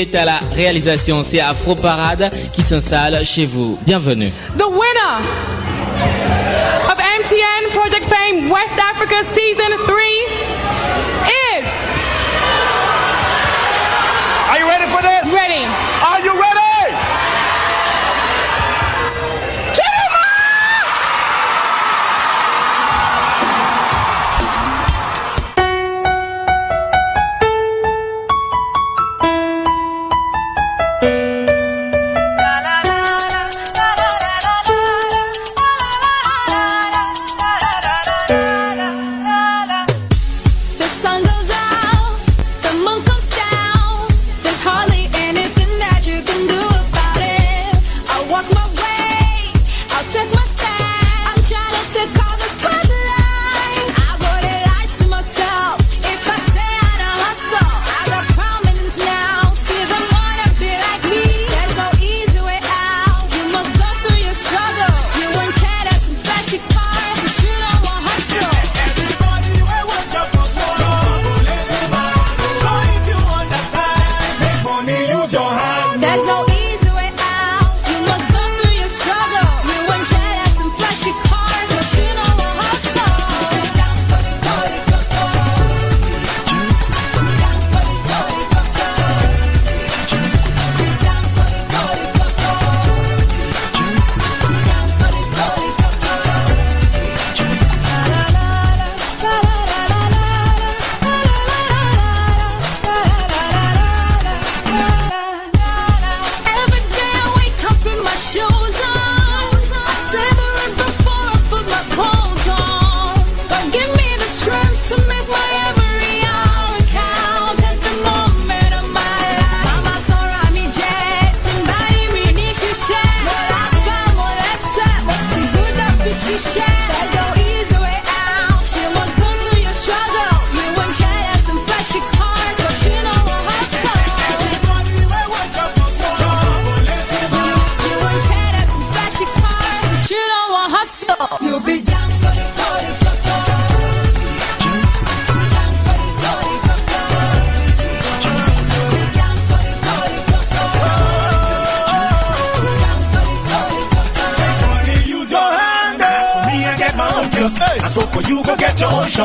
[0.00, 1.22] est à la réalisation.
[1.22, 3.78] C'est Afro Parade qui s'installe chez vous.
[3.82, 4.32] Bienvenue.
[4.56, 5.16] The winner
[6.90, 9.96] of MTN Project Fame West Africa Season 3
[11.58, 11.66] is.
[14.50, 15.32] Are you ready for this?
[15.34, 15.89] Ready.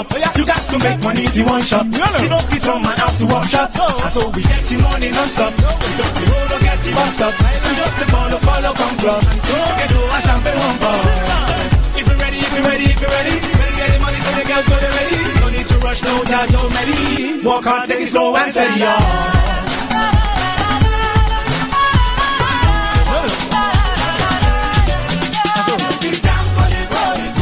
[0.04, 0.36] Shop.
[0.36, 1.86] You got to make money if you want shop.
[1.88, 3.72] You don't fit on my house to walk shop.
[3.72, 5.54] And so we get the money non-stop.
[5.56, 7.34] We just the road or get the bus stop.
[7.40, 9.22] We just the follow, follow, come club.
[9.24, 11.00] Don't get to a champagne one bar.
[11.96, 13.36] If you're ready, if you're ready, if you're ready.
[13.40, 15.20] Ready, get the money so the girls go they ready.
[15.40, 17.44] No need to rush, no doubt, no ready.
[17.46, 20.25] Walk hard, take it slow and steady, y'all.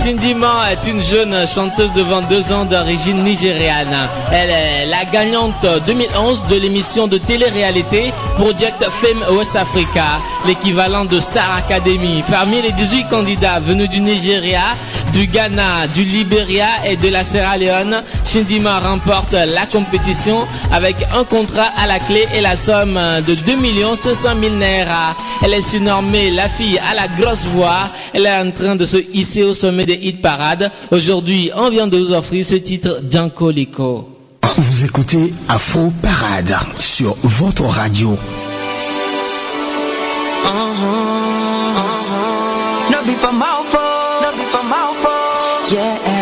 [0.04, 4.10] Cindy Ma est une jeune chanteuse de 22 ans d'origine nigériane.
[4.34, 10.04] Elle est la gagnante 2011 de l'émission de télé-réalité Project Fame West Africa,
[10.46, 12.22] l'équivalent de Star Academy.
[12.30, 14.60] Parmi les 18 candidats venus du Nigeria,
[15.14, 18.02] du Ghana, du Libéria et de la Sierra Leone,
[18.34, 23.96] Shindima remporte la compétition avec un contrat à la clé et la somme de 2
[23.96, 25.16] 500 000 naira.
[25.44, 27.90] Elle est surnommée la fille à la grosse voix.
[28.12, 30.72] Elle est en train de se hisser au sommet des hit parades.
[30.90, 34.10] Aujourd'hui, on vient de vous offrir ce titre Django Liko.
[34.58, 38.18] Vous écoutez Afro Parade sur votre radio.
[42.90, 43.78] No be for mouth,
[44.24, 46.13] no be for mouth, yeah.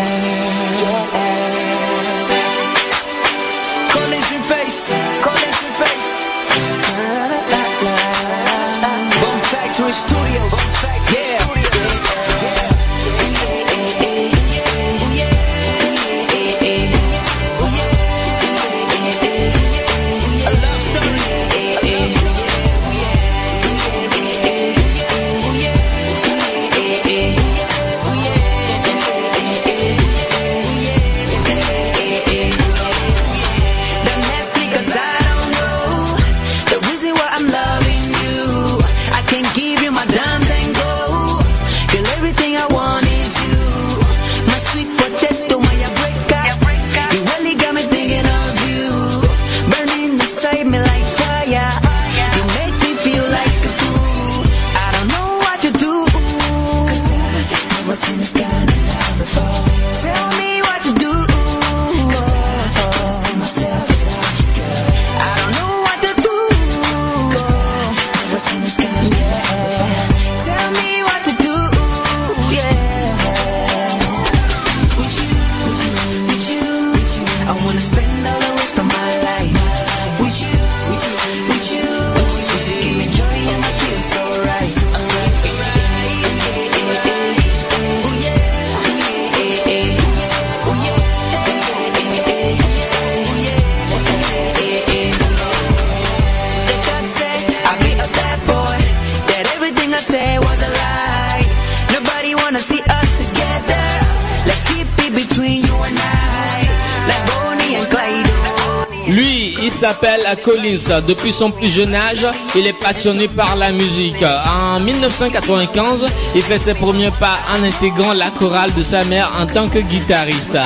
[110.62, 111.02] Collins.
[111.08, 112.26] Depuis son plus jeune âge,
[112.56, 114.24] il est passionné par la musique.
[114.24, 116.06] En 1995,
[116.36, 119.80] il fait ses premiers pas en intégrant la chorale de sa mère en tant que
[119.80, 120.58] guitariste.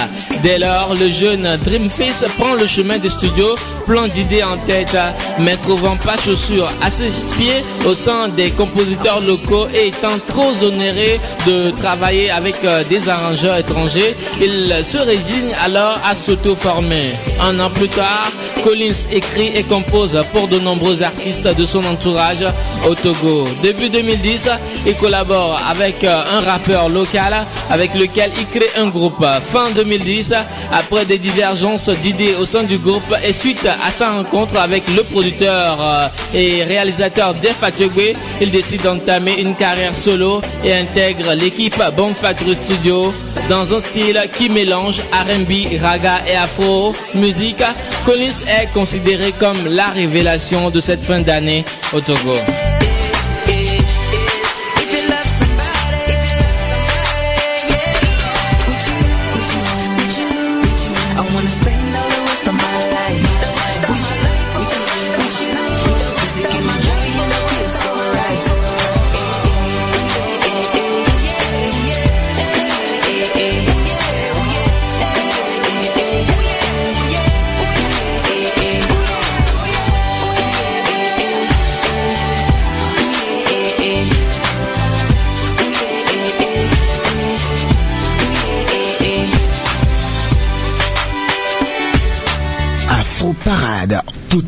[0.43, 3.55] Dès lors, le jeune Dreamface prend le chemin des studios,
[3.85, 4.97] plein d'idées en tête,
[5.39, 10.51] mais trouvant pas chaussure à ses pieds au sein des compositeurs locaux et étant trop
[10.63, 17.11] onéré de travailler avec euh, des arrangeurs étrangers, il se résigne alors à s'auto-former.
[17.41, 18.31] Un an plus tard,
[18.63, 22.45] Collins écrit et compose pour de nombreux artistes de son entourage
[22.87, 23.47] au Togo.
[23.61, 24.49] Début 2010,
[24.85, 27.33] il collabore avec euh, un rappeur local
[27.69, 29.25] avec lequel il crée un groupe.
[29.51, 30.33] Fin 2010,
[30.71, 35.03] après des divergences d'idées au sein du groupe et suite à sa rencontre avec le
[35.03, 37.61] producteur euh, et réalisateur Def
[38.41, 42.13] il décide d'entamer une carrière solo et intègre l'équipe Bon
[42.53, 43.13] Studio
[43.49, 47.63] dans un style qui mélange R&B, raga et afro musique.
[48.05, 52.35] Collins est considéré comme la révélation de cette fin d'année au Togo.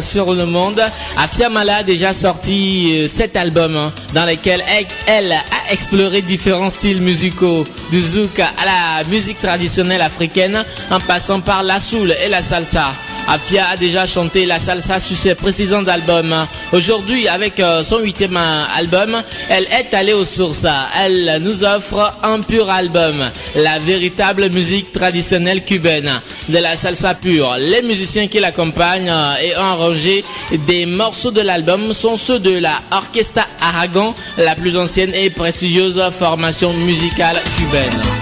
[0.00, 0.80] sur le monde.
[1.16, 4.62] Afia Mala a déjà sorti euh, sept albums hein, dans lesquels
[5.06, 11.40] elle a exploré différents styles musicaux, du zouk à la musique traditionnelle africaine en passant
[11.40, 12.92] par la soul et la salsa.
[13.28, 16.34] Afia a déjà chanté la salsa sur ses précédents albums.
[16.72, 19.16] Aujourd'hui, avec euh, son huitième euh, album,
[19.48, 20.66] elle est allée aux sources.
[20.98, 27.56] Elle nous offre un pur album, la véritable musique traditionnelle cubaine, de la salsa pure.
[27.58, 30.24] Les musiciens qui l'accompagnent euh, et ont rangé
[30.66, 36.00] des morceaux de l'album sont ceux de la Orchestra Aragon, la plus ancienne et prestigieuse
[36.10, 38.21] formation musicale cubaine.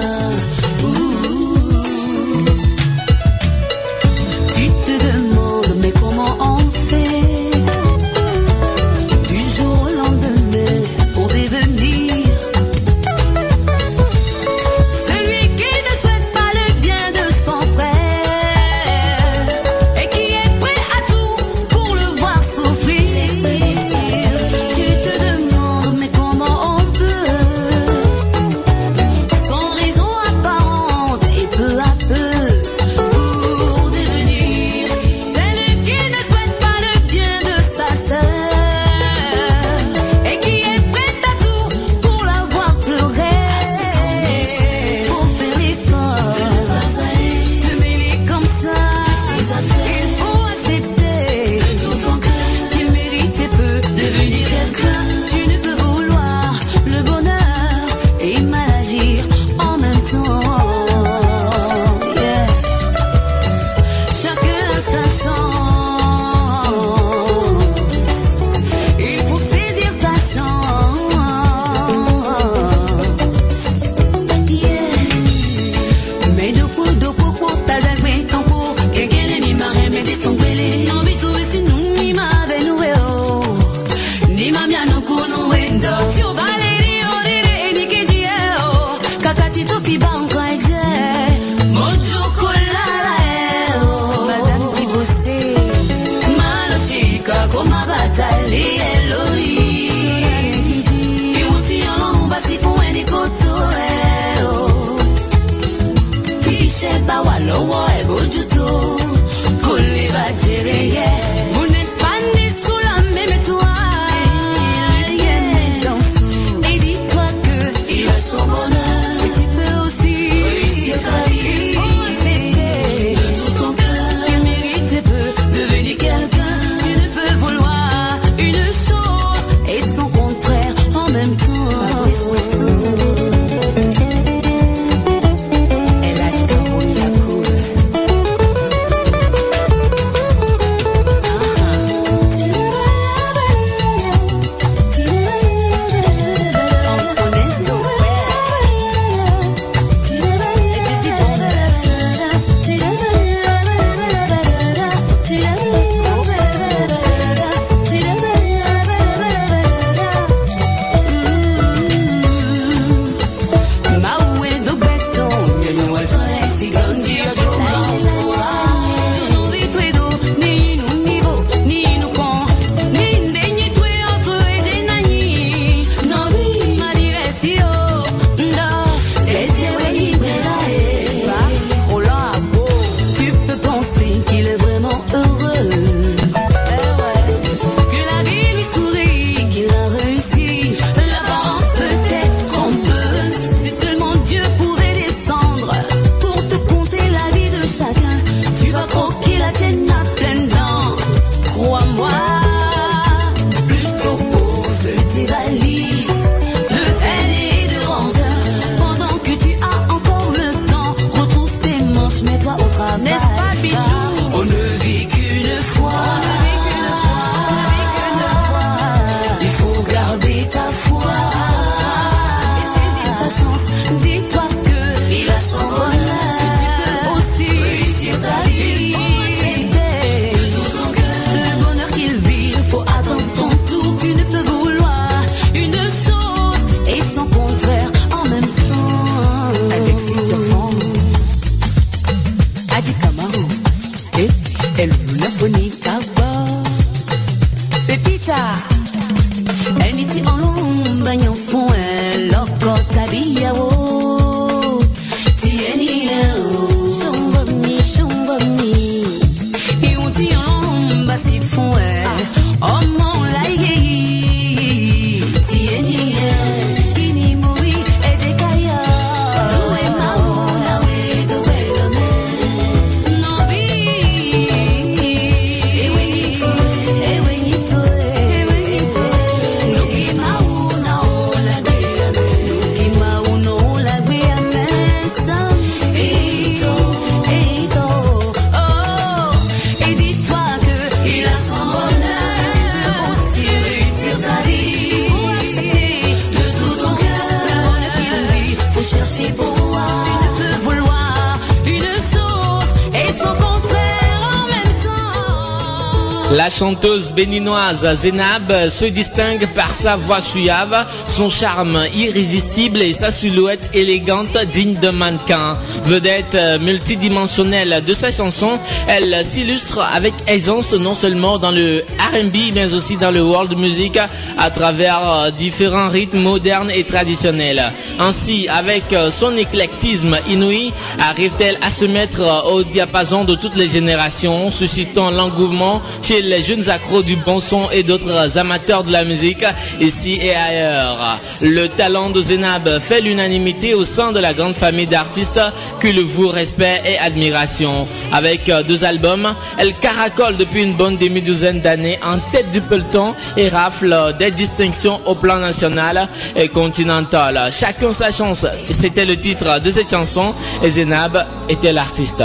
[306.31, 313.11] La chanteuse béninoise Zenab se distingue par sa voix suave, son charme irrésistible et sa
[313.11, 315.57] silhouette élégante digne de mannequin.
[315.83, 322.73] Vedette multidimensionnelle de sa chanson, elle s'illustre avec aisance non seulement dans le R&B mais
[322.73, 323.99] aussi dans le world music
[324.37, 327.73] à travers différents rythmes modernes et traditionnels.
[327.99, 332.21] Ainsi, avec son éclectisme inouï, arrive-t-elle à se mettre
[332.53, 337.69] au diapason de toutes les générations, suscitant l'engouement chez les jeunes accros du bon son
[337.71, 339.43] et d'autres amateurs de la musique
[339.79, 341.19] ici et ailleurs.
[341.41, 345.41] Le talent de Zenab fait l'unanimité au sein de la grande famille d'artistes
[345.79, 347.87] que le vous respect et admiration.
[348.11, 353.49] Avec deux albums, elle caracole depuis une bonne demi-douzaine d'années en tête du peloton et
[353.49, 357.49] rafle des distinctions au plan national et continental.
[357.51, 362.23] Chacun sa chance, c'était le titre de cette chanson et Zenab était l'artiste.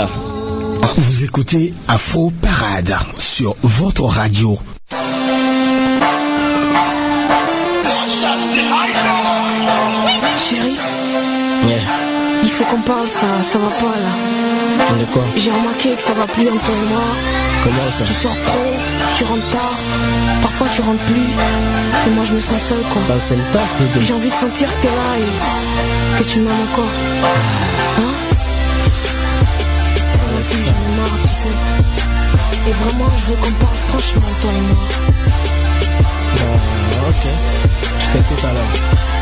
[0.97, 4.57] Vous écoutez Afro Parade sur votre radio.
[10.49, 10.75] Chérie,
[12.41, 14.95] il faut qu'on parle, ça, ça va pas là.
[14.99, 15.21] De quoi?
[15.37, 17.01] J'ai remarqué que ça va plus entre moi.
[17.63, 18.03] Comment ça?
[18.03, 18.73] Tu sors trop,
[19.17, 19.77] tu rentres tard,
[20.41, 22.07] parfois tu rentres plus.
[22.07, 23.01] Et moi je me sens seul quoi.
[23.07, 23.71] Bah c'est le taf.
[24.01, 26.85] J'ai envie de sentir que t'es là et que tu m'aimes encore.
[27.99, 28.26] Hein?
[32.67, 34.77] Et vraiment, je veux qu'on parle franchement, toi et moi.
[36.35, 37.27] Bah, ok.
[37.99, 39.16] Je t'écoute alors.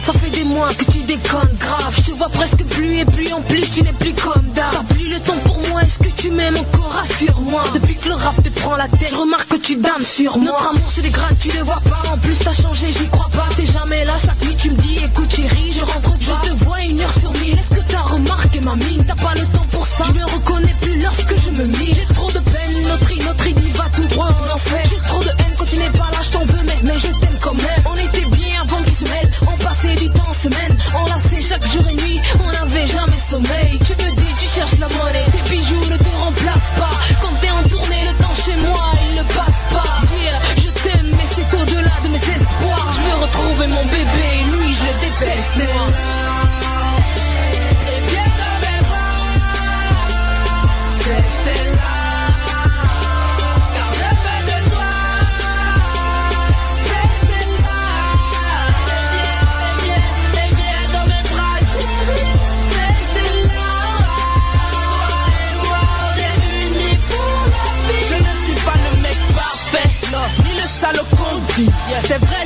[0.00, 1.94] Ça fait des mois que tu déconnes grave.
[1.98, 4.72] Je te vois presque plus et plus en plus, tu n'es plus comme d'hab.
[4.72, 6.96] T'as plus le temps pour moi, est-ce que tu m'aimes encore?
[7.02, 7.62] Assure-moi.
[7.74, 10.52] Depuis que le rap te prend la tête, je remarque que tu dames sur moi.
[10.52, 12.02] Notre amour se dégrade, tu le vois pas.
[12.12, 13.46] En plus, t'as changé, j'y crois pas.
[13.56, 16.42] T'es jamais là, chaque nuit tu me dis, écoute chérie, je rentre pas.
[16.44, 19.04] Je te vois une heure sur mille, est-ce que t'as remarqué ma mine?
[19.06, 21.94] T'as pas le temps pour ça, je me reconnais plus lorsque je me mire.
[21.94, 22.29] J'ai trop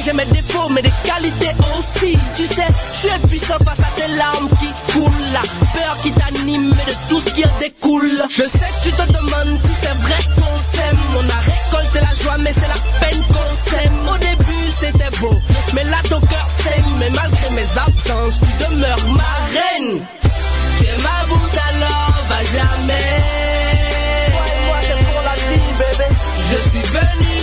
[0.05, 2.19] j'ai mes défauts, mais des qualités aussi.
[2.37, 5.12] Tu sais, je suis puissant face à tes larmes qui coulent.
[5.33, 8.23] La peur qui t'anime et de tout ce qui en découle.
[8.29, 10.99] Je sais que tu te demandes si c'est vrai qu'on s'aime.
[11.17, 14.09] On a récolté la joie, mais c'est la peine qu'on s'aime.
[14.12, 15.35] Au début, c'était beau,
[15.75, 16.93] mais là ton cœur saigne.
[16.99, 20.01] Mais malgré mes absences, tu demeures ma reine.
[20.79, 23.07] Tu es ma boute alors, va jamais.
[24.33, 26.09] Toi et moi, c'est pour la vie, bébé.
[26.51, 27.34] Je suis venu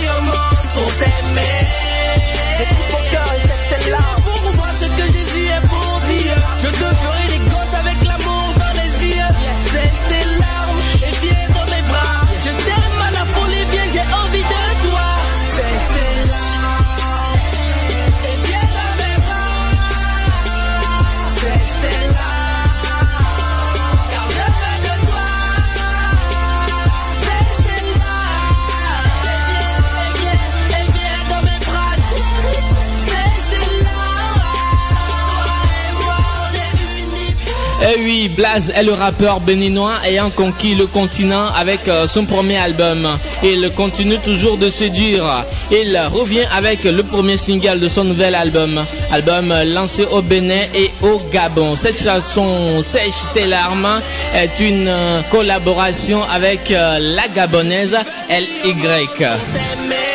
[37.84, 42.56] Eh oui, Blaze est le rappeur béninois ayant conquis le continent avec euh, son premier
[42.58, 43.08] album.
[43.42, 45.44] Il continue toujours de séduire.
[45.72, 48.80] Il revient avec le premier single de son nouvel album.
[49.10, 51.74] Album lancé au Bénin et au Gabon.
[51.76, 54.00] Cette chanson Sèche tes larmes
[54.36, 57.96] est une euh, collaboration avec euh, la gabonaise
[58.30, 60.11] LY.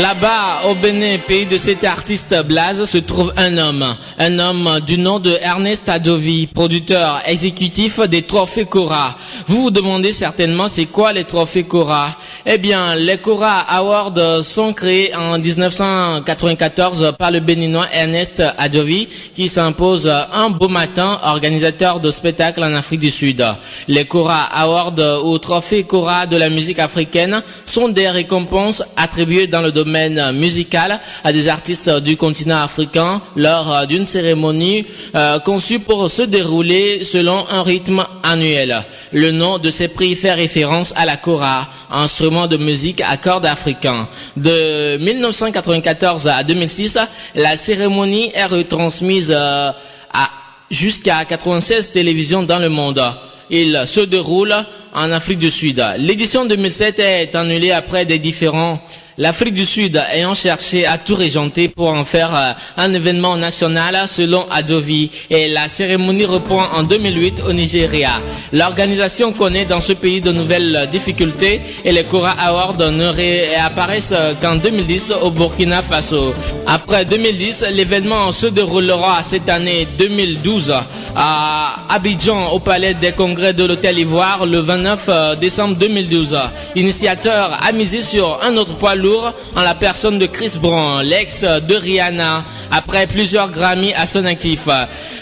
[0.00, 3.96] Là-bas, au Bénin, pays de cet artiste Blaze, se trouve un homme.
[4.18, 9.16] Un homme du nom de Ernest Adovi, producteur exécutif des Trophées Cora.
[9.46, 12.14] Vous vous demandez certainement c'est quoi les Trophées Cora?
[12.44, 19.48] Eh bien, les Cora Awards sont créés en 1994 par le Béninois Ernest Adovi, qui
[19.48, 23.42] s'impose un beau matin, organisateur de spectacles en Afrique du Sud.
[23.88, 29.62] Les Cora Awards ou Trophées Cora de la musique africaine sont des récompenses attribuées dans
[29.62, 35.78] le domaine musical à des artistes du continent africain lors euh, d'une cérémonie euh, conçue
[35.80, 38.84] pour se dérouler selon un rythme annuel.
[39.12, 43.46] Le nom de ces prix fait référence à la kora, instrument de musique à cordes
[43.46, 44.08] africain.
[44.36, 46.98] De 1994 à 2006,
[47.34, 49.70] la cérémonie est retransmise euh,
[50.12, 50.30] à
[50.70, 53.02] jusqu'à 96 télévisions dans le monde.
[53.50, 54.54] Il se déroule
[54.92, 55.84] en Afrique du Sud.
[55.98, 58.80] L'édition 2007 est annulée après des différents
[59.18, 64.06] L'Afrique du Sud ayant cherché à tout régenter pour en faire euh, un événement national
[64.06, 68.10] selon Adovi et la cérémonie reprend en 2008 au Nigeria.
[68.52, 74.56] L'organisation connaît dans ce pays de nouvelles difficultés et les Cora Awards ne réapparaissent qu'en
[74.56, 76.34] 2010 au Burkina Faso.
[76.66, 80.74] Après 2010, l'événement se déroulera cette année 2012
[81.16, 86.36] à Abidjan au Palais des Congrès de l'Hôtel Ivoire le 29 décembre 2012.
[86.74, 89.05] Initiateur a misé sur un autre poids lourd
[89.54, 94.68] en la personne de Chris Brown, l'ex de Rihanna, après plusieurs Grammy à son actif.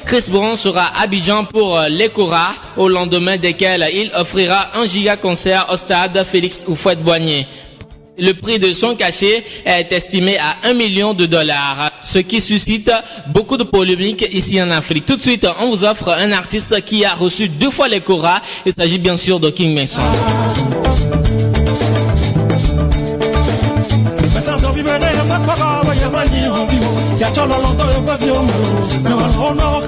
[0.06, 5.16] Chris Brown sera à Abidjan pour les Cora, au lendemain desquels il offrira un giga
[5.16, 7.46] concert au stade Félix Houphouët-Boigny.
[8.16, 12.90] Le prix de son cachet est estimé à 1 million de dollars, ce qui suscite
[13.28, 15.04] beaucoup de polémiques ici en Afrique.
[15.04, 18.40] Tout de suite, on vous offre un artiste qui a reçu deux fois les Cora.
[18.66, 20.00] Il s'agit bien sûr de King Mason.
[26.04, 26.88] ya mani ovyo
[27.18, 28.16] ya cholo loto yo pa
[29.08, 29.84] no no no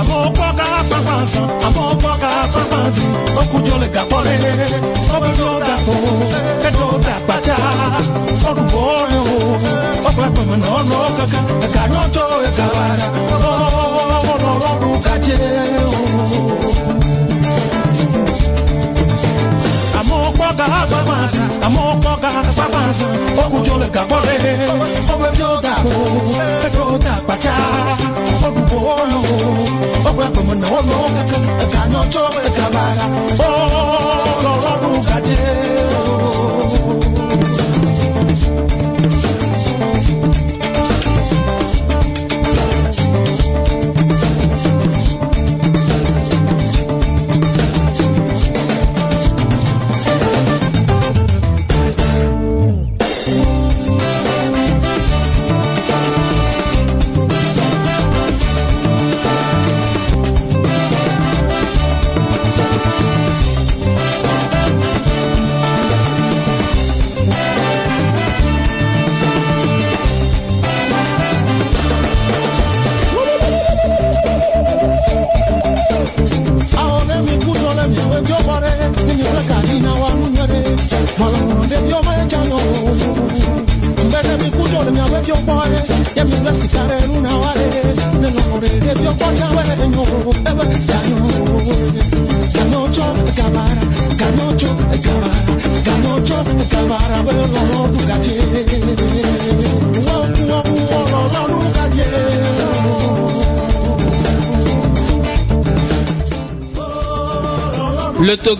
[0.00, 0.66] Amor, boca,
[1.66, 4.89] amor, boca, papaza, o cuyo le capone.
[11.20, 13.06] kaka ekanoto ekabara
[14.24, 15.90] omono olwobuka kyeo
[20.00, 23.06] amokwoga babanza amokwoga babanza
[23.42, 24.36] okujoleka kore
[25.12, 25.92] obwebyodako
[26.66, 27.54] ebyodakpaca
[28.46, 29.20] olubolo
[30.08, 33.04] obwakomona olwokaka ekanoto ekabara
[33.44, 35.79] ololwobuka kyeo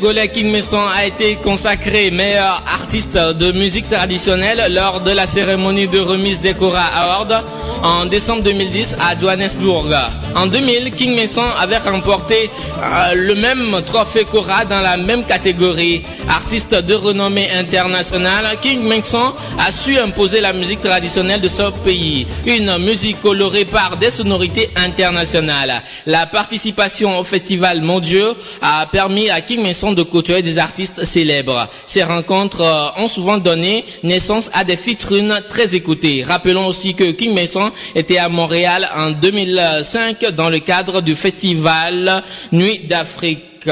[0.00, 5.26] Le Togolais King Messon a été consacré meilleur artiste de musique traditionnelle lors de la
[5.26, 7.44] cérémonie de remise des Cora Awards
[7.82, 9.94] en décembre 2010 à Johannesburg.
[10.36, 12.48] En 2000, King Mason avait remporté
[12.82, 16.02] euh, le même trophée Cora dans la même catégorie.
[16.28, 22.26] Artiste de renommée internationale, King Mason a su imposer la musique traditionnelle de ce pays.
[22.46, 25.82] Une musique colorée par des sonorités internationales.
[26.06, 31.68] La participation au festival mondial a permis à King Mason de côtoyer des artistes célèbres.
[31.86, 36.24] Ces rencontres euh, ont souvent donné naissance à des featuring très écoutés.
[36.24, 42.22] Rappelons aussi que King Mason était à Montréal en 2005 dans le cadre du festival
[42.52, 43.68] Nuit d'Afrique.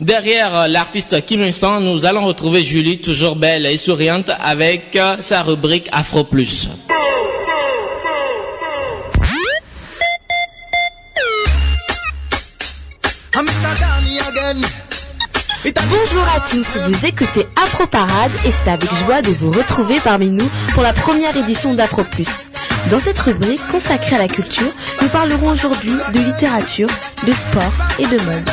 [0.00, 5.16] Derrière euh, l'artiste Kim Il-sung, nous allons retrouver Julie, toujours belle et souriante, avec euh,
[5.20, 6.68] sa rubrique Afro Plus.
[15.90, 20.30] Bonjour à tous, vous écoutez Afro Parade et c'est avec joie de vous retrouver parmi
[20.30, 22.48] nous pour la première édition d'Afro Plus.
[22.90, 24.72] Dans cette rubrique consacrée à la culture,
[25.02, 26.88] nous parlerons aujourd'hui de littérature,
[27.26, 28.50] de sport et de mode.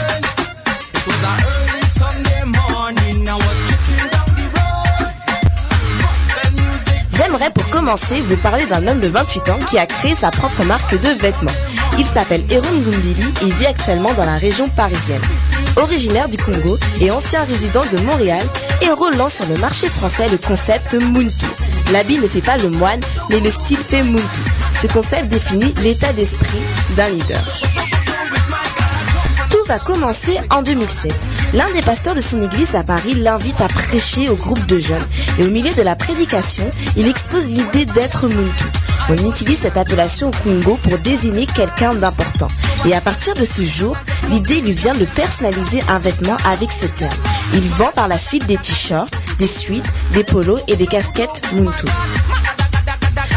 [7.15, 10.65] J'aimerais pour commencer vous parler d'un homme de 28 ans qui a créé sa propre
[10.65, 11.51] marque de vêtements.
[11.99, 15.21] Il s'appelle Eron Gumbili et vit actuellement dans la région parisienne.
[15.75, 18.43] Originaire du Congo et ancien résident de Montréal,
[18.81, 21.45] Hero lance sur le marché français le concept Muntu.
[21.91, 24.41] L'habit ne fait pas le moine, mais le style fait Muntu.
[24.81, 26.61] Ce concept définit l'état d'esprit
[26.95, 27.41] d'un leader.
[29.51, 31.13] Tout va commencer en 2007.
[31.53, 35.05] L'un des pasteurs de son église à Paris l'invite à prêcher au groupe de jeunes.
[35.37, 38.65] Et au milieu de la prédication, il expose l'idée d'être Muntu.
[39.09, 42.47] On utilise cette appellation au Congo pour désigner quelqu'un d'important.
[42.85, 43.97] Et à partir de ce jour,
[44.29, 47.13] l'idée lui vient de personnaliser un vêtement avec ce terme.
[47.53, 51.85] Il vend par la suite des t-shirts, des suites, des polos et des casquettes Muntu.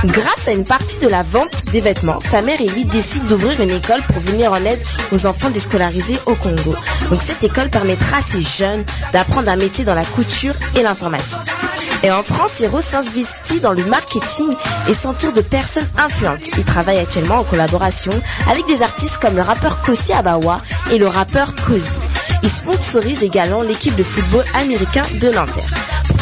[0.05, 3.61] Grâce à une partie de la vente des vêtements, sa mère et lui décident d'ouvrir
[3.61, 6.77] une école pour venir en aide aux enfants déscolarisés au Congo.
[7.11, 11.56] Donc cette école permettra à ces jeunes d'apprendre un métier dans la couture et l'informatique.
[12.03, 14.49] Et en France, Hiro s'investit dans le marketing
[14.89, 16.49] et s'entoure de personnes influentes.
[16.57, 18.13] Il travaille actuellement en collaboration
[18.51, 20.61] avec des artistes comme le rappeur Kosi Abawa
[20.93, 21.97] et le rappeur Kosi.
[22.43, 25.71] Il sponsorise également l'équipe de football américain de Nanterre.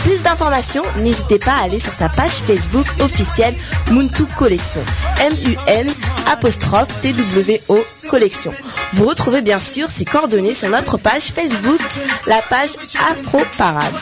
[0.05, 3.55] Plus d'informations, n'hésitez pas à aller sur sa page Facebook officielle
[3.91, 4.83] Muntu Collection.
[5.19, 5.91] M-U-N
[6.31, 7.79] apostrophe T-W-O
[8.11, 8.53] Collection.
[8.93, 11.81] Vous retrouvez bien sûr ses coordonnées sur notre page Facebook,
[12.27, 12.77] la page
[13.11, 13.95] Afro Parade.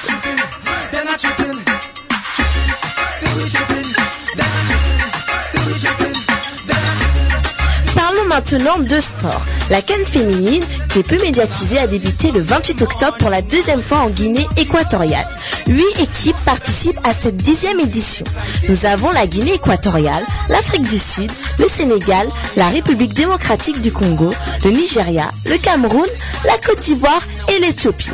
[8.35, 9.43] Maintenant de sport.
[9.69, 13.83] La canne féminine, qui est peu médiatisée, a débuté le 28 octobre pour la deuxième
[13.83, 15.27] fois en Guinée équatoriale.
[15.69, 18.25] Huit équipes participent à cette dixième édition.
[18.71, 24.33] Nous avons la Guinée équatoriale, l'Afrique du Sud, le Sénégal, la République démocratique du Congo,
[24.65, 26.09] le Nigeria, le Cameroun,
[26.47, 27.23] la Côte d'Ivoire
[27.55, 28.11] et l'Éthiopie.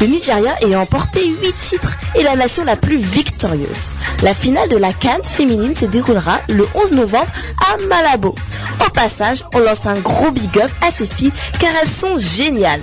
[0.00, 3.88] Le Nigeria ayant emporté 8 titres est la nation la plus victorieuse.
[4.22, 7.26] La finale de la Cannes féminine se déroulera le 11 novembre
[7.72, 8.34] à Malabo.
[8.86, 12.80] Au passage, on lance un gros big up à ces filles car elles sont géniales.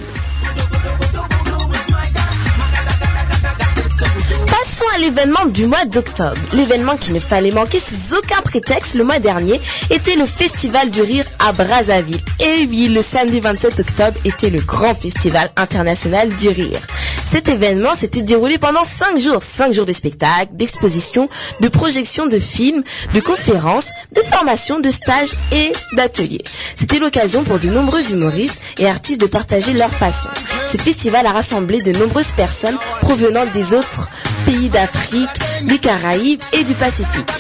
[4.97, 6.39] L'événement du mois d'octobre.
[6.53, 11.01] L'événement qu'il ne fallait manquer sous aucun prétexte le mois dernier était le Festival du
[11.01, 12.19] Rire à Brazzaville.
[12.39, 16.79] Et oui, le samedi 27 octobre était le grand festival international du rire.
[17.25, 19.41] Cet événement s'était déroulé pendant 5 jours.
[19.41, 21.27] 5 jours de spectacles, d'expositions,
[21.59, 22.83] de projections de films,
[23.13, 26.43] de conférences, de formations, de stages et d'ateliers.
[26.75, 30.29] C'était l'occasion pour de nombreux humoristes et artistes de partager leur passion.
[30.65, 34.09] Ce festival a rassemblé de nombreuses personnes provenant des autres
[34.45, 35.29] pays d'Afrique,
[35.63, 37.31] des Caraïbes et du Pacifique.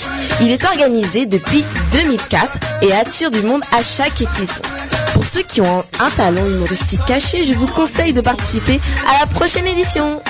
[0.41, 4.61] Il est organisé depuis 2004 et attire du monde à chaque édition.
[5.25, 9.25] Pour ceux qui ont un talent humoristique caché, je vous conseille de participer à la
[9.25, 10.21] prochaine édition.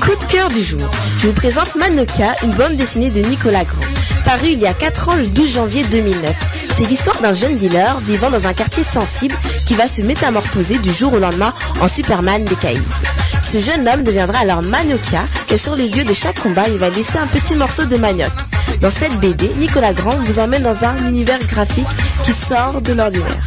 [0.00, 0.80] Coup de cœur du jour.
[1.18, 3.76] Je vous présente Manokia, une bande dessinée de Nicolas Grand.
[4.24, 6.34] Paru il y a 4 ans le 12 janvier 2009.
[6.78, 10.94] C'est l'histoire d'un jeune dealer vivant dans un quartier sensible qui va se métamorphoser du
[10.94, 12.80] jour au lendemain en Superman des Caïbes.
[13.42, 15.20] Ce jeune homme deviendra alors Manokia
[15.50, 18.32] et sur les lieux de chaque combat, il va laisser un petit morceau de manioc.
[18.80, 21.86] Dans cette BD, Nicolas Grand vous emmène dans un univers graphique
[22.22, 23.44] qui sort de l'ordinaire.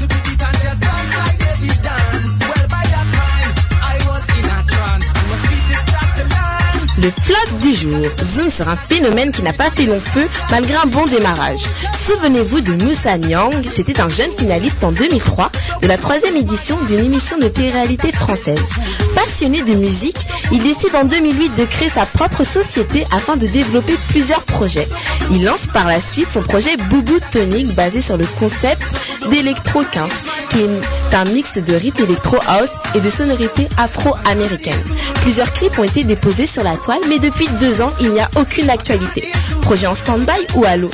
[7.01, 8.05] Le flop du jour.
[8.21, 11.61] Zoom sur un phénomène qui n'a pas fait long feu malgré un bon démarrage.
[11.95, 15.49] Souvenez-vous de Moussa Nyang, c'était un jeune finaliste en 2003
[15.81, 18.73] de la troisième édition d'une émission de télé-réalité française.
[19.19, 20.15] Passionné de musique,
[20.49, 24.87] il décide en 2008 de créer sa propre société afin de développer plusieurs projets.
[25.29, 28.81] Il lance par la suite son projet Boubou Tonic basé sur le concept
[29.29, 30.09] d'Electro 15
[30.51, 34.81] qui est un mix de rythme électro house et de sonorités afro-américaines.
[35.15, 38.29] Plusieurs clips ont été déposés sur la toile, mais depuis deux ans, il n'y a
[38.37, 39.29] aucune actualité.
[39.61, 40.91] Projet en stand-by ou à l'eau?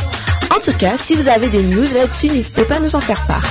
[0.50, 3.24] En tout cas, si vous avez des news là-dessus, n'hésitez pas à nous en faire
[3.28, 3.44] part.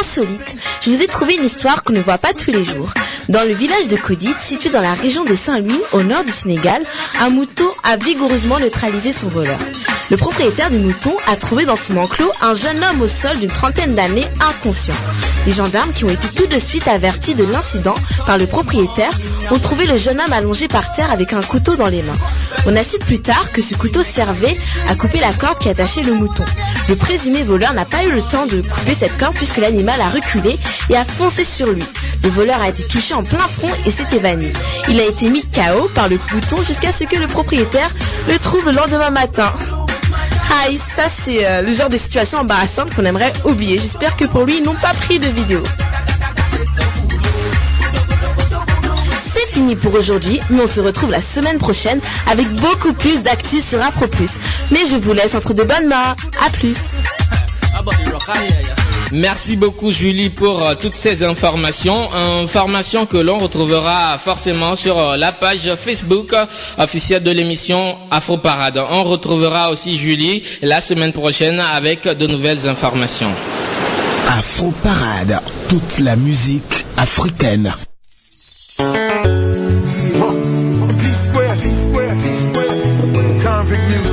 [0.00, 0.56] Insolite.
[0.82, 2.92] Je vous ai trouvé une histoire qu'on ne voit pas tous les jours.
[3.28, 6.82] Dans le village de Kodit, situé dans la région de Saint-Louis, au nord du Sénégal,
[7.20, 9.58] un mouton a vigoureusement neutralisé son voleur.
[10.08, 13.50] Le propriétaire du mouton a trouvé dans son enclos un jeune homme au sol d'une
[13.50, 14.94] trentaine d'années inconscient.
[15.46, 19.10] Les gendarmes qui ont été tout de suite avertis de l'incident par le propriétaire
[19.50, 22.12] ont trouvé le jeune homme allongé par terre avec un couteau dans les mains.
[22.66, 24.56] On a su plus tard que ce couteau servait
[24.88, 26.44] à couper la corde qui attachait le mouton.
[26.88, 30.08] Le présumé voleur n'a pas eu le temps de couper cette corde puisque l'animal a
[30.08, 30.56] reculé
[30.88, 31.84] et a foncé sur lui.
[32.22, 34.52] Le voleur a été touché en plein front et s'est évanoui.
[34.88, 37.90] Il a été mis KO par le mouton jusqu'à ce que le propriétaire
[38.28, 39.52] le trouve le lendemain matin.
[40.64, 43.78] Aïe, ça c'est euh, le genre de situation embarrassante qu'on aimerait oublier.
[43.78, 45.62] J'espère que pour lui, ils n'ont pas pris de vidéo.
[49.20, 53.64] C'est fini pour aujourd'hui, mais on se retrouve la semaine prochaine avec beaucoup plus d'actifs
[53.64, 54.38] sur Afro Plus.
[54.70, 56.14] Mais je vous laisse entre de bonnes mains.
[56.44, 56.96] À plus.
[59.12, 65.16] Merci beaucoup Julie pour euh, toutes ces informations, informations que l'on retrouvera forcément sur euh,
[65.16, 66.44] la page Facebook euh,
[66.78, 68.82] officielle de l'émission Afro Parade.
[68.90, 73.30] On retrouvera aussi Julie la semaine prochaine avec de nouvelles informations.
[74.38, 77.72] Afro Parade, toute la musique africaine.
[83.46, 84.05] Convict music.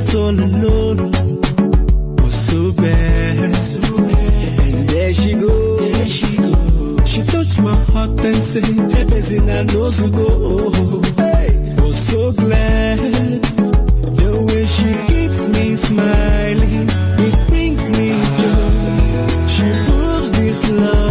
[0.00, 1.12] Was all alone.
[2.20, 3.38] Was so bad.
[4.64, 5.76] And there she go.
[5.76, 6.06] There
[7.10, 10.30] she touched my heart and said, Jebezin I know to go.
[11.20, 12.98] Hey, was so glad.
[14.20, 16.88] The way she keeps me smiling,
[17.26, 18.08] it brings me
[18.40, 19.46] joy.
[19.54, 21.09] She proves this loving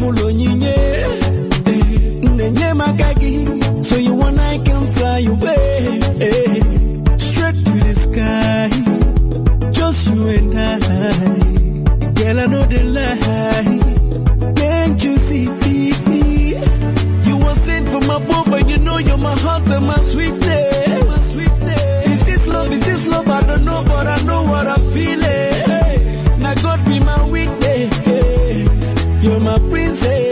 [0.00, 1.08] Eh.
[3.82, 6.00] So you and I can fly away.
[6.20, 8.68] eh, Straight to the sky.
[9.72, 10.78] Just you and I.
[12.14, 14.54] Girl, I know the lie.
[14.54, 15.44] Can't you see?
[17.28, 21.36] You were sent from above, and you know you're my heart and my sweetness.
[21.36, 22.70] Is this love?
[22.72, 23.28] Is this love?
[23.28, 26.40] I don't know, but I know what I'm feeling.
[26.40, 26.86] Now God
[29.98, 30.27] say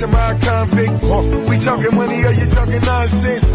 [0.00, 0.92] to my convict.
[1.46, 3.48] We talking money, or you talking nonsense?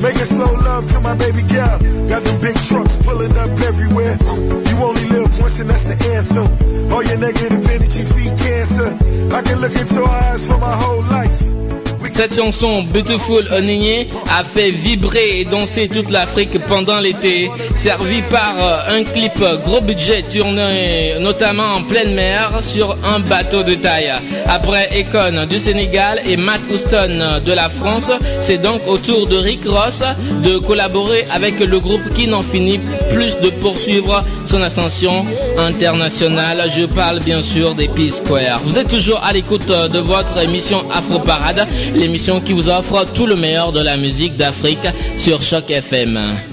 [0.00, 1.76] Making slow love to my baby girl.
[2.08, 4.16] Got them big trucks pulling up everywhere.
[4.16, 6.48] You only live once, and that's the anthem.
[6.92, 8.88] All your negative energy feed cancer.
[9.36, 11.91] I can look into her eyes for my whole life.
[12.12, 18.54] Cette chanson Beautiful Onigné a fait vibrer et danser toute l'Afrique pendant l'été, servi par
[18.60, 19.32] euh, un clip
[19.64, 24.12] gros budget tourné notamment en pleine mer sur un bateau de taille.
[24.46, 28.10] Après Econ du Sénégal et Matt Houston de la France,
[28.40, 30.02] c'est donc au tour de Rick Ross
[30.44, 32.78] de collaborer avec le groupe qui n'en finit
[33.10, 35.24] plus de poursuivre son ascension
[35.58, 36.64] internationale.
[36.76, 38.60] Je parle bien sûr des P-Square.
[38.64, 41.66] Vous êtes toujours à l'écoute de votre émission Afro Parade,
[42.02, 46.51] l'émission qui vous offre tout le meilleur de la musique d'Afrique sur Choc FM.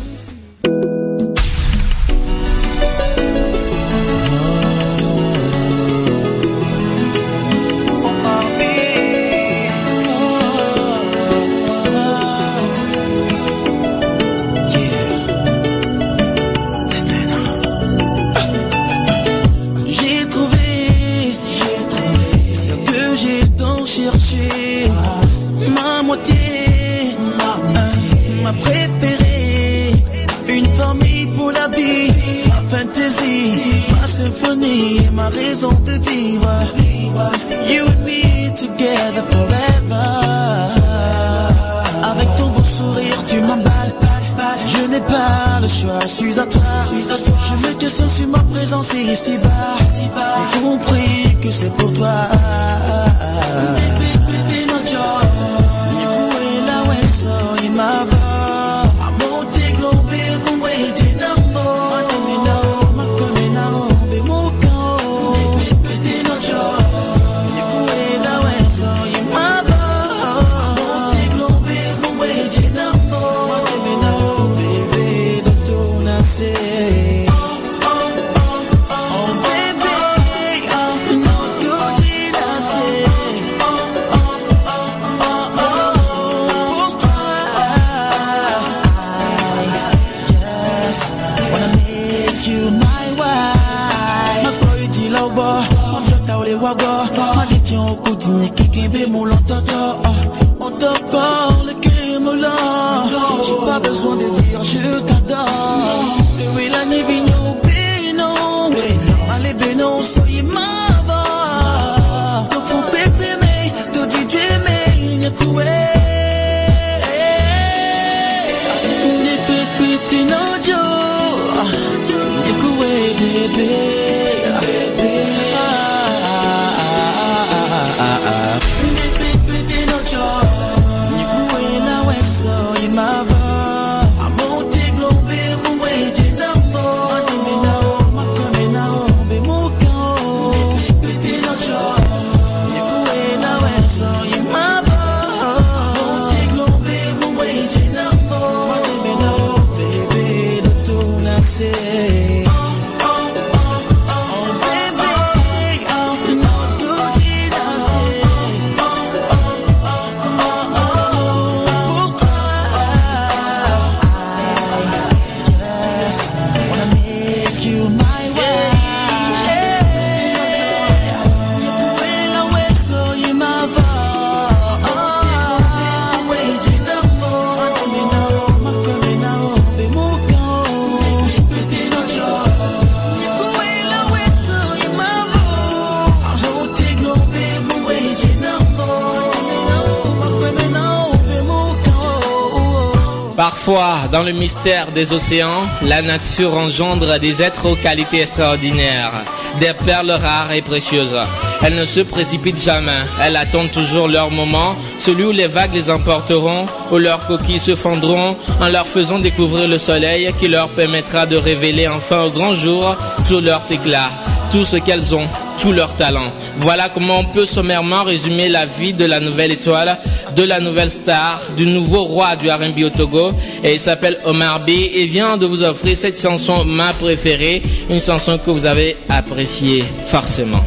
[194.11, 199.11] Dans le mystère des océans, la nature engendre des êtres aux qualités extraordinaires,
[199.59, 201.15] des perles rares et précieuses.
[201.61, 205.91] Elles ne se précipitent jamais, elles attendent toujours leur moment, celui où les vagues les
[205.91, 211.27] emporteront, où leurs coquilles se fondront en leur faisant découvrir le soleil qui leur permettra
[211.27, 212.95] de révéler enfin au grand jour
[213.27, 214.09] tout leur éclat,
[214.51, 215.27] tout ce qu'elles ont,
[215.61, 216.31] tout leur talent.
[216.57, 219.97] Voilà comment on peut sommairement résumer la vie de la nouvelle étoile,
[220.35, 223.31] de la nouvelle star, du nouveau roi du R&B au Togo.
[223.63, 227.99] Et il s'appelle Omar B et vient de vous offrir cette chanson, ma préférée, une
[227.99, 230.63] chanson que vous avez appréciée forcément.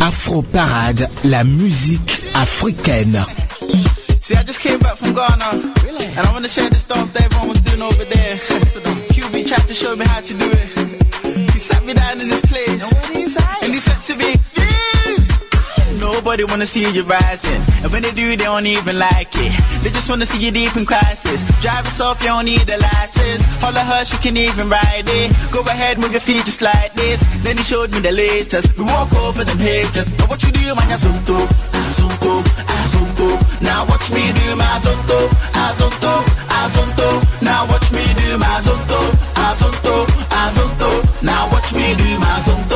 [0.00, 3.24] Afro Parade, la musique africaine.
[4.20, 5.74] See, I just came back from Ghana.
[6.18, 8.38] And I want to share this dance that everyone was doing over there.
[8.66, 11.52] So the QB tried to show me how to do it.
[11.52, 13.15] He sat me down in this place.
[16.16, 17.60] Nobody wanna see you rising.
[17.84, 19.52] And when they do, they don't even like it.
[19.82, 21.44] They just wanna see you deep in crisis.
[21.60, 23.44] Drive yourself, you don't need a license.
[23.60, 25.28] Holler her, she can even ride it.
[25.52, 27.20] Go ahead, move your feet just like this.
[27.44, 28.76] Then he showed me the latest.
[28.78, 30.08] We walk over them haters.
[30.16, 31.36] But what you do, man, you're zonto,
[32.00, 32.32] zonto,
[32.92, 33.28] zonto.
[33.60, 35.18] Now watch me do my zonto,
[35.76, 36.12] zonto,
[36.74, 37.08] zonto.
[37.44, 39.00] Now watch me do my zonto,
[39.60, 39.94] zonto,
[40.56, 40.90] zonto.
[41.22, 42.75] Now watch me do my zonto.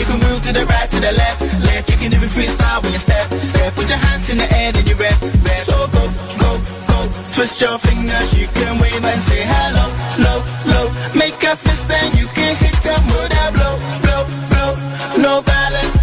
[0.27, 1.89] Move to the right, to the left, left.
[1.91, 3.73] You can even freestyle when you step, step.
[3.75, 5.57] Put your hands in the air, and you rep, rep.
[5.57, 6.03] So go,
[6.39, 6.51] go,
[6.87, 6.99] go.
[7.33, 9.87] Twist your fingers, you can wave and say hello,
[10.19, 10.87] low, low.
[11.15, 14.71] Make a fist and you can hit them with a blow, blow, blow.
[15.17, 15.95] No violence,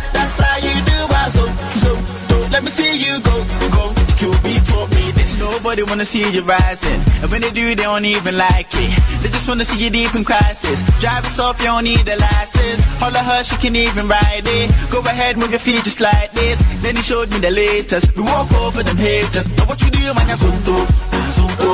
[5.69, 6.99] Nobody wanna see you rising.
[7.21, 8.89] And when they do, they don't even like it.
[9.21, 10.81] They just wanna see you deep in crisis.
[10.99, 12.81] Drive yourself, you don't need a license.
[12.97, 14.73] Holler her, she can even ride it.
[14.91, 16.65] Go ahead, move your feet just like this.
[16.81, 18.17] Then he showed me the latest.
[18.17, 19.45] We walk over them haters.
[19.61, 20.89] Now what you do, man, you're zonto,
[21.37, 21.71] zonto,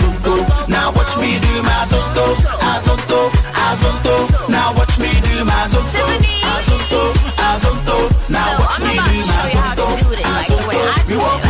[0.00, 0.34] zonto.
[0.72, 2.24] Now watch me do my zonto,
[2.88, 3.20] zonto,
[3.76, 4.48] zonto.
[4.48, 6.08] Now watch me do my zonto,
[6.64, 7.02] zonto,
[7.60, 7.96] zonto.
[8.32, 9.86] Now watch me do my zonto,
[10.48, 11.45] zonto.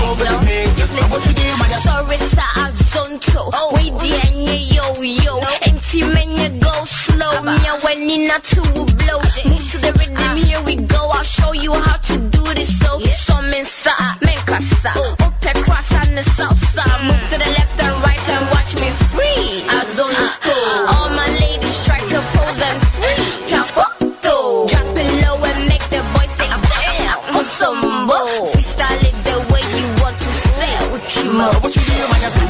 [3.36, 3.74] Azonto.
[3.74, 5.40] We the yo yo.
[5.62, 7.32] Empty men you go slow.
[7.42, 9.20] Nya when in a two blow.
[9.44, 11.08] Move to the rhythm, here we go.
[11.12, 12.78] I'll show you how to do this.
[12.80, 14.90] So, some inside, men kasa.
[15.20, 15.34] Up
[15.64, 17.00] cross on the south side.
[17.04, 19.62] Move to the left and right and watch me free.
[19.68, 20.56] Azonto.
[20.88, 23.48] All my ladies try to pose and free.
[23.48, 27.18] Drop it low and make the boys say damn.
[27.36, 28.18] Osombo.
[28.52, 30.74] Freestyle it the way you want to say.
[30.90, 32.45] What you do, man, you're zonto,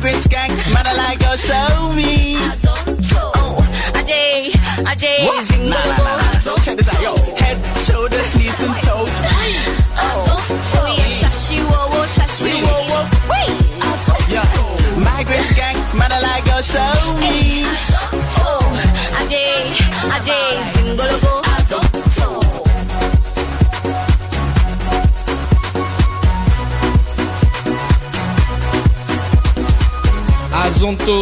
[0.00, 1.09] Migrant skank, man, I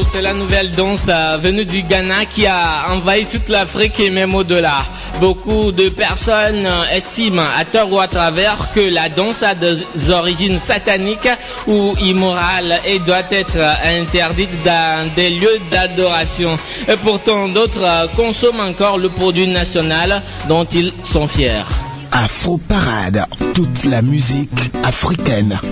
[0.04, 1.06] C'est la nouvelle danse
[1.42, 4.84] venue du Ghana qui a envahi toute l'Afrique et même au-delà.
[5.20, 10.58] Beaucoup de personnes estiment, à tort ou à travers, que la danse a des origines
[10.58, 11.28] sataniques
[11.66, 16.58] ou immorales et doit être interdite dans des lieux d'adoration.
[16.86, 21.64] Et pourtant, d'autres consomment encore le produit national dont ils sont fiers.
[22.12, 23.24] Afro Parade,
[23.54, 24.50] toute la musique
[24.84, 25.58] africaine.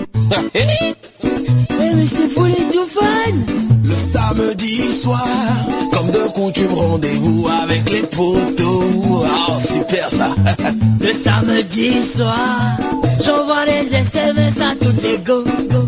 [1.79, 3.66] Eh mais c'est pour les tout fans
[4.27, 5.27] samedi soir,
[5.93, 9.25] comme de coutume, rendez-vous avec les potos.
[9.49, 10.35] Oh, super ça.
[10.99, 12.77] Le samedi soir,
[13.25, 15.87] j'envoie des SMS à tout les go, go.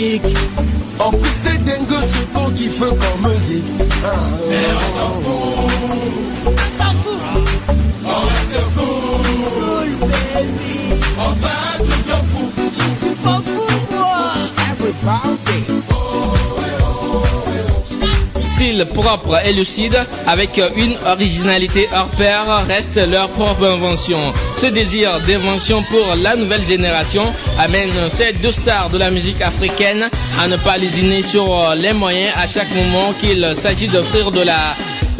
[0.00, 0.36] Merdique.
[0.98, 3.64] En plus, c'est dingue ce qu'on kiffe comme musique.
[4.04, 4.08] Ah,
[4.48, 6.69] Mais on s'en fout.
[19.00, 24.32] Propre et lucide, avec une originalité hors pair, reste leur propre invention.
[24.58, 27.22] Ce désir d'invention pour la nouvelle génération
[27.58, 31.46] amène ces deux stars de la musique africaine à ne pas lésiner sur
[31.76, 34.76] les moyens à chaque moment qu'il s'agit d'offrir de la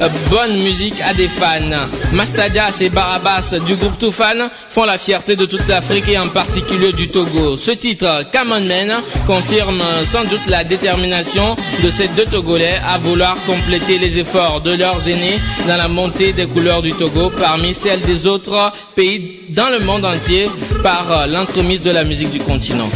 [0.09, 1.77] bonne musique à des fans.
[2.13, 6.93] Mastadias et Barabas du groupe Toufan font la fierté de toute l'Afrique et en particulier
[6.93, 7.57] du Togo.
[7.57, 12.99] Ce titre, Come On Man, confirme sans doute la détermination de ces deux Togolais à
[12.99, 17.75] vouloir compléter les efforts de leurs aînés dans la montée des couleurs du Togo parmi
[17.75, 20.49] celles des autres pays dans le monde entier
[20.83, 22.89] par l'entremise de la musique du continent.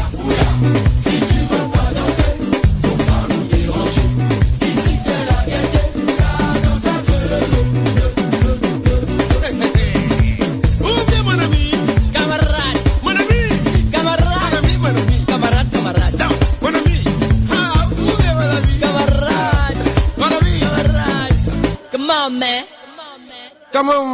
[23.75, 24.14] Come on,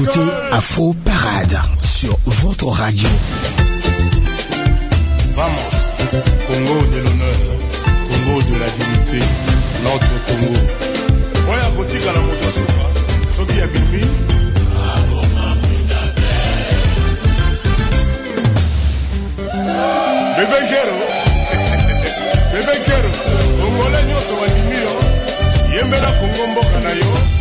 [0.00, 0.20] écoutez
[0.52, 3.08] Afro Parade sur votre radio.
[5.34, 5.88] Vamos,
[6.46, 7.36] Congo de l'honneur,
[8.06, 9.26] Congo de la dignité,
[9.82, 10.54] notre Congo.
[11.50, 12.84] oya kotikala moto asuka
[13.36, 14.02] soki abimi
[20.36, 20.96] bebekero
[22.52, 23.10] bebekero
[23.60, 24.94] kongole nyonso bandimi yo
[25.76, 27.37] yembela kongo mboka na yo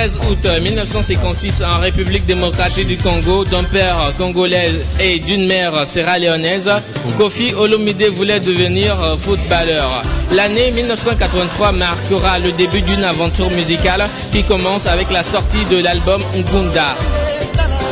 [0.00, 6.70] 13 août 1956 en République démocratique du Congo, d'un père congolais et d'une mère sierra-léonaise,
[7.18, 10.00] Kofi Olomide voulait devenir footballeur.
[10.32, 16.22] L'année 1983 marquera le début d'une aventure musicale qui commence avec la sortie de l'album
[16.34, 16.96] Ngunda.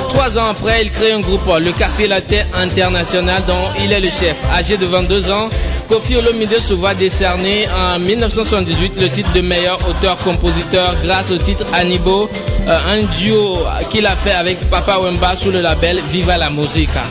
[0.09, 4.09] Trois ans après, il crée un groupe, le Quartier Latin International, dont il est le
[4.09, 4.43] chef.
[4.57, 5.51] Âgé de 22 ans,
[5.89, 11.65] Kofi Olomide se voit décerner en 1978 le titre de meilleur auteur-compositeur grâce au titre
[11.73, 12.29] Anibo,
[12.67, 13.57] euh, un duo
[13.91, 17.03] qu'il a fait avec Papa Wemba sous le label Viva la Musica.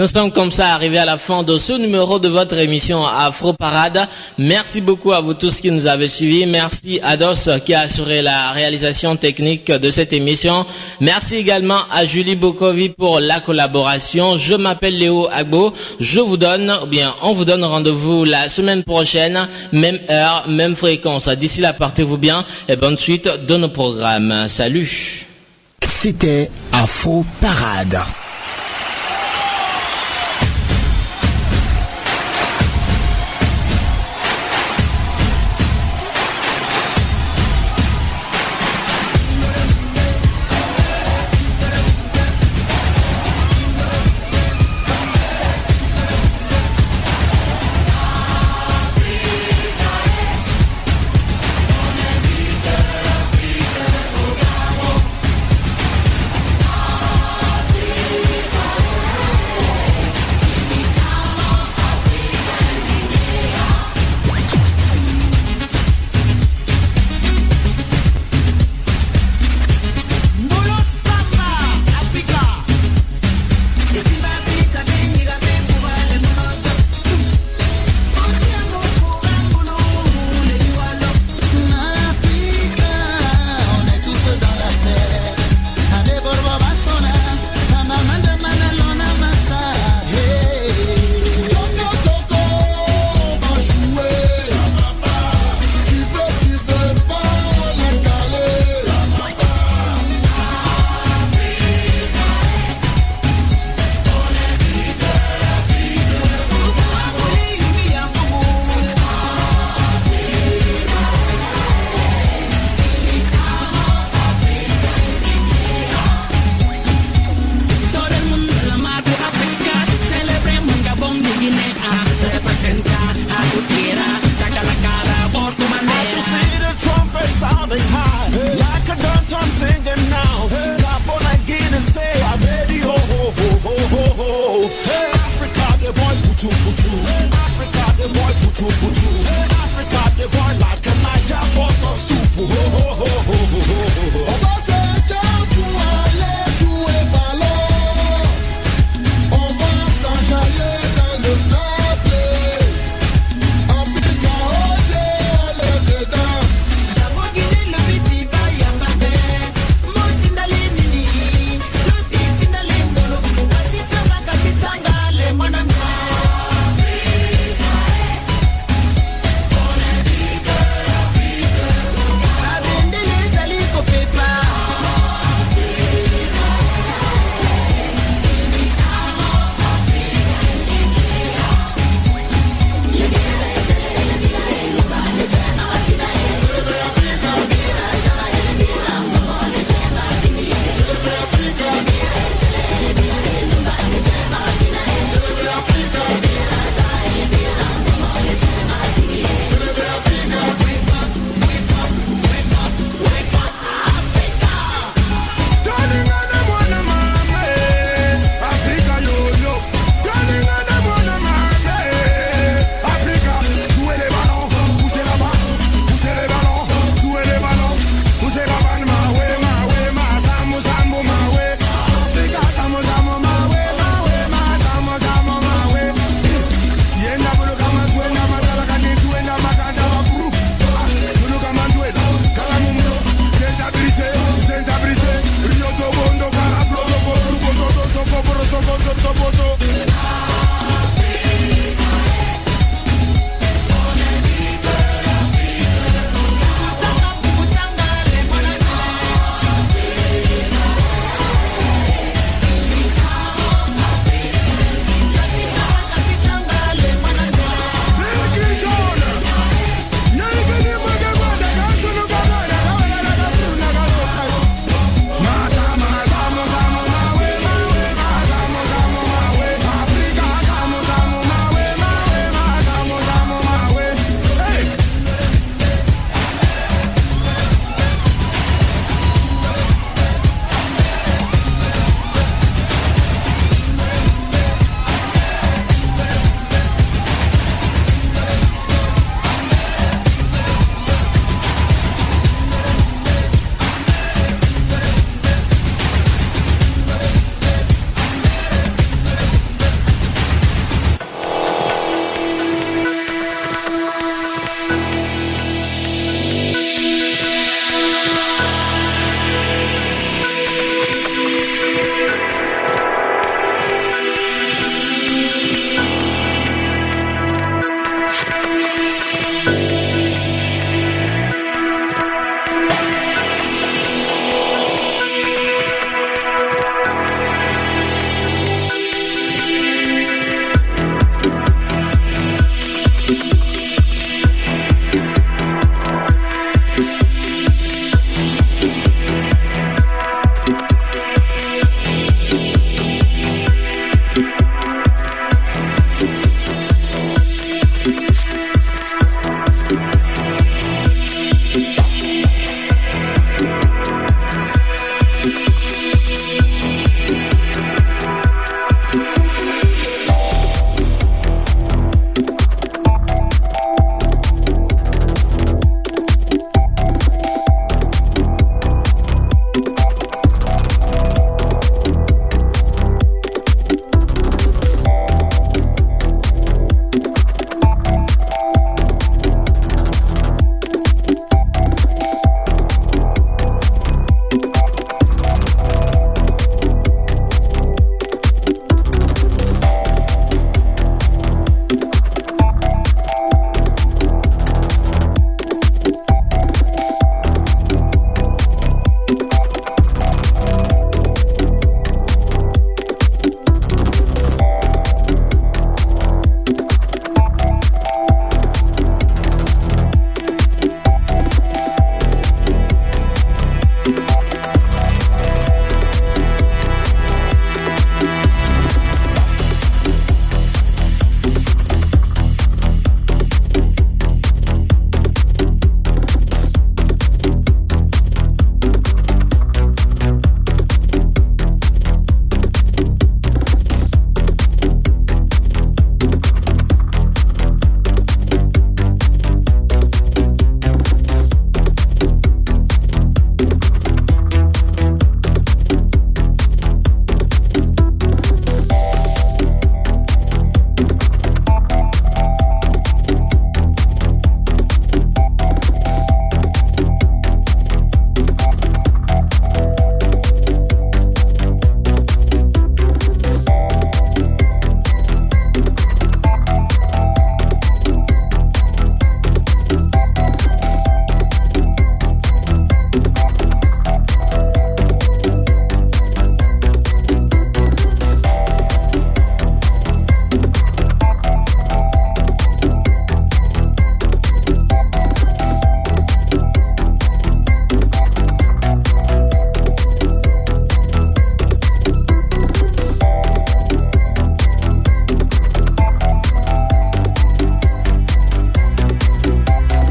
[0.00, 3.52] Nous sommes comme ça arrivés à la fin de ce numéro de votre émission Afro
[3.52, 4.08] Parade.
[4.38, 6.46] Merci beaucoup à vous tous qui nous avez suivis.
[6.46, 10.64] Merci à Dos qui a assuré la réalisation technique de cette émission.
[11.02, 14.38] Merci également à Julie Bokovi pour la collaboration.
[14.38, 15.74] Je m'appelle Léo Agbo.
[16.00, 20.76] Je vous donne, ou bien on vous donne rendez-vous la semaine prochaine, même heure, même
[20.76, 21.28] fréquence.
[21.28, 24.48] D'ici là, portez-vous bien et bonne suite de nos programmes.
[24.48, 25.26] Salut.
[25.86, 28.00] C'était Afro Parade.